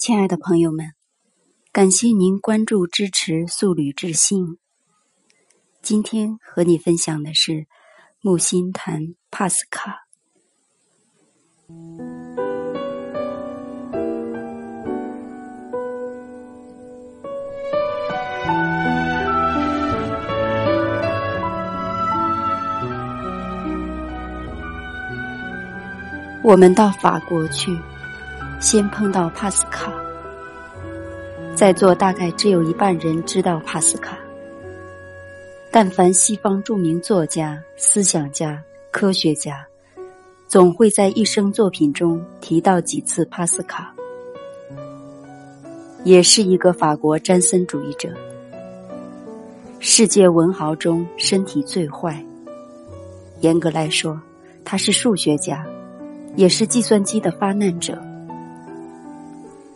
[0.00, 0.94] 亲爱的朋友们，
[1.72, 4.56] 感谢您关注支持素履智信。
[5.82, 7.66] 今天和你分享的是
[8.22, 10.06] 木心谈帕斯卡。
[26.42, 27.78] 我们到法国去。
[28.60, 29.90] 先碰到帕斯卡，
[31.56, 34.18] 在座大概只有一半人知道帕斯卡。
[35.70, 39.66] 但凡西方著名作家、思想家、科学家，
[40.46, 43.94] 总会在一生作品中提到几次帕斯卡。
[46.04, 48.10] 也是一个法国詹森主义者，
[49.78, 52.22] 世界文豪中身体最坏。
[53.40, 54.20] 严格来说，
[54.66, 55.64] 他是数学家，
[56.36, 57.98] 也是计算机的发难者。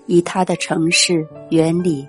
[0.06, 2.06] 以他的城市原理，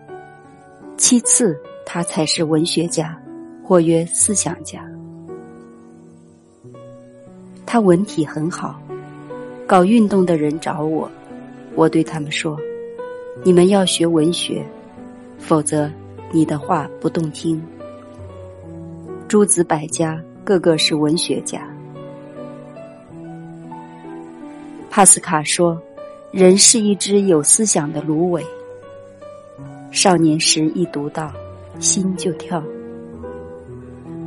[0.97, 3.17] 其次他才是文学家，
[3.63, 4.85] 或曰思想家。
[7.65, 8.79] 他文体很好，
[9.65, 11.09] 搞运动的人找我，
[11.73, 12.59] 我对他们说
[13.43, 14.65] ：“你们要学文学，
[15.39, 15.89] 否则
[16.31, 17.61] 你的话不动听。”
[19.27, 21.65] 诸子百家个个是文学家。
[24.89, 25.81] 帕斯卡说。
[26.35, 28.45] 人是一只有思想的芦苇。
[29.89, 31.31] 少年时一读到，
[31.79, 32.61] 心就跳。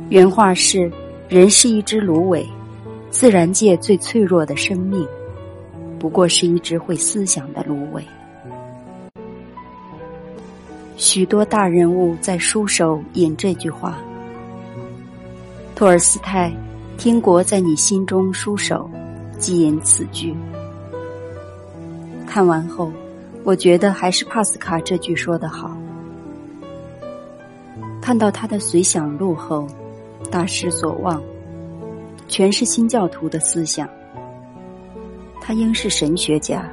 [0.09, 0.91] 原话是：
[1.27, 2.43] 人是一只芦苇，
[3.11, 5.07] 自然界最脆弱的生命，
[5.99, 8.03] 不过是一只会思想的芦苇。
[10.97, 13.99] 许多大人物在书首引这句话。
[15.75, 16.49] 托尔斯泰，
[16.99, 18.89] 《天国在你心中》书首，
[19.37, 20.35] 即引此句。
[22.29, 22.93] 看完后，
[23.43, 25.75] 我觉得还是帕斯卡这句说的好。
[27.99, 29.67] 看到他的《随想录》后，
[30.29, 31.19] 大失所望，
[32.27, 33.89] 全是新教徒的思想。
[35.41, 36.69] 他应是神学家。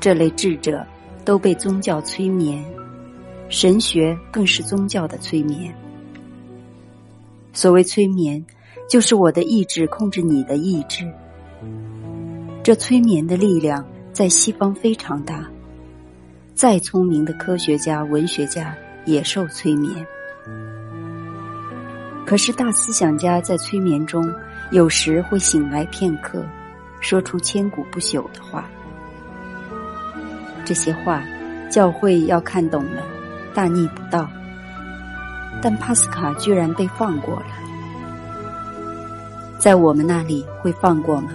[0.00, 0.82] 这类智者
[1.26, 2.64] 都被宗教催眠，
[3.50, 5.74] 神学更是宗教的催眠。
[7.52, 8.42] 所谓催眠，
[8.88, 11.06] 就是我的意志控制你的意志。
[12.62, 13.86] 这催眠的力量。
[14.12, 15.44] 在西方非常大，
[16.54, 20.06] 再聪明的科学家、文学家也受催眠。
[22.26, 24.22] 可是大思想家在催眠中，
[24.70, 26.44] 有时会醒来片刻，
[27.00, 28.68] 说出千古不朽的话。
[30.64, 31.22] 这些话，
[31.70, 33.02] 教会要看懂了，
[33.54, 34.28] 大逆不道。
[35.62, 37.46] 但帕斯卡居然被放过了，
[39.58, 41.30] 在我们那里会放过吗？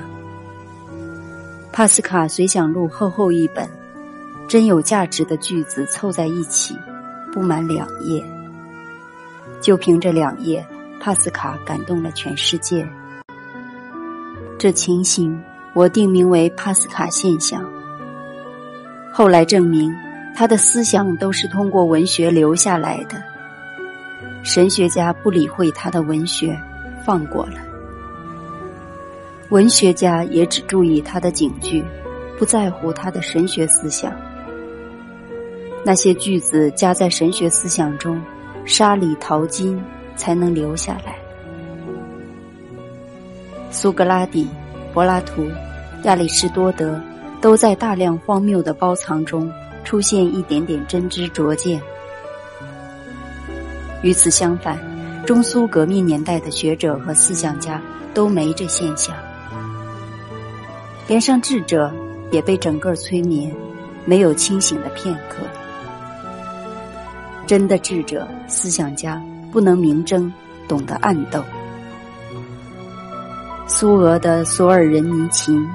[1.77, 3.69] 帕斯卡随想录厚厚一本，
[4.47, 6.75] 真有价值的句子凑在一起，
[7.31, 8.25] 不满两页。
[9.61, 10.65] 就凭这两页，
[10.99, 12.83] 帕斯卡感动了全世界。
[14.57, 15.39] 这情形
[15.75, 17.63] 我定名为帕斯卡现象。
[19.13, 19.95] 后来证明，
[20.35, 23.21] 他的思想都是通过文学留下来的。
[24.41, 26.59] 神学家不理会他的文学，
[27.05, 27.59] 放过了。
[29.49, 31.81] 文学家也只注意他的警句，
[32.37, 34.13] 不在乎他的神学思想。
[35.85, 38.21] 那些句子加在神学思想中，
[38.65, 39.81] 沙里淘金
[40.17, 41.15] 才能留下来。
[43.71, 44.49] 苏格拉底、
[44.93, 45.49] 柏拉图、
[46.03, 46.99] 亚里士多德
[47.39, 49.49] 都在大量荒谬的包藏中
[49.85, 51.81] 出现一点点真知灼见。
[54.01, 54.77] 与此相反，
[55.25, 57.81] 中苏革命年代的学者和思想家
[58.13, 59.15] 都没这现象。
[61.07, 61.89] 连上智者
[62.31, 63.55] 也被整个催眠，
[64.03, 65.37] 没有清醒的片刻。
[67.45, 70.31] 真的智者、思想家不能明争，
[70.67, 71.41] 懂得暗斗。
[73.67, 75.65] 苏俄的索尔仁尼琴，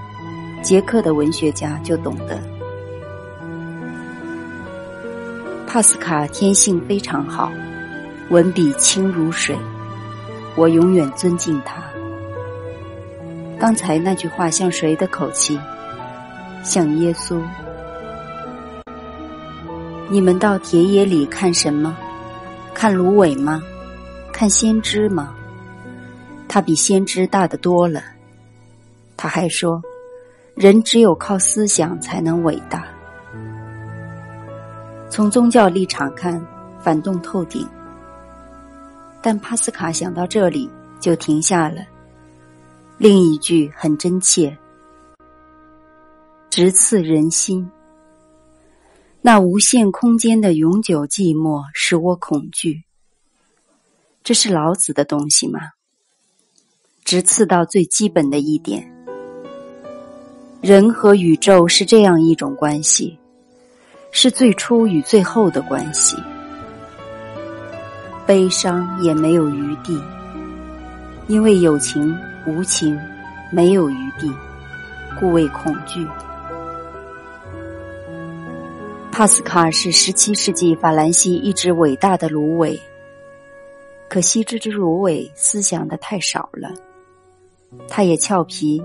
[0.62, 2.38] 捷克的文学家就懂得。
[5.66, 7.50] 帕斯卡天性非常好，
[8.28, 9.56] 文笔清如水，
[10.56, 11.81] 我永远尊敬他。
[13.62, 15.56] 刚才那句话像谁的口气？
[16.64, 17.40] 像耶稣。
[20.10, 21.96] 你们到田野里看什么？
[22.74, 23.62] 看芦苇吗？
[24.32, 25.32] 看先知吗？
[26.48, 28.02] 他比先知大得多了。
[29.16, 29.80] 他还说，
[30.56, 32.84] 人只有靠思想才能伟大。
[35.08, 36.44] 从宗教立场看，
[36.80, 37.64] 反动透顶。
[39.20, 40.68] 但帕斯卡想到这里
[40.98, 41.76] 就停下了。
[43.02, 44.56] 另一句很真切，
[46.48, 47.68] 直刺人心。
[49.20, 52.84] 那无限空间的永久寂寞使我恐惧。
[54.22, 55.58] 这是老子的东西吗？
[57.04, 58.88] 直刺到最基本的一点：
[60.60, 63.18] 人和宇宙是这样一种关系，
[64.12, 66.16] 是最初与最后的关系。
[68.28, 70.00] 悲伤也没有余地，
[71.26, 72.16] 因为友情
[72.46, 72.98] 无情
[73.50, 74.30] 没有余地，
[75.18, 76.06] 故为恐惧。
[79.12, 82.80] 帕斯卡是十七世纪法兰西一支伟大的芦苇，
[84.08, 86.72] 可惜这只芦苇思想的太少了。
[87.88, 88.82] 他也俏皮。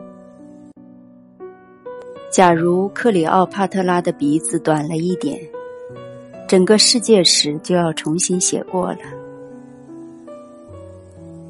[2.29, 5.39] 假如克里奥帕特拉的鼻子短了一点，
[6.47, 8.99] 整个世界史就要重新写过了。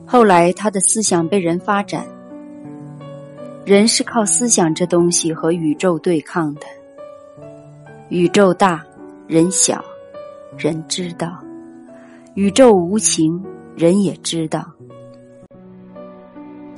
[0.09, 2.07] 后来他的思想被人发展，
[3.65, 6.61] 人是靠思想这东西和宇宙对抗的。
[8.07, 8.85] 宇宙大，
[9.27, 9.83] 人小，
[10.57, 11.27] 人知道；
[12.35, 13.43] 宇宙无情，
[13.75, 14.65] 人也知道。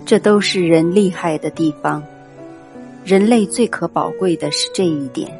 [0.08, 2.04] 这都是人厉害的地方。
[3.06, 5.32] 人类最可宝贵的是这一点。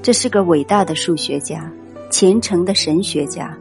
[0.00, 1.70] 这是个伟大的数学家，
[2.10, 3.54] 虔诚的神学家，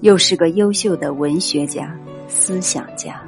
[0.00, 1.98] 又是个优秀的文学家、
[2.28, 3.22] 思想家。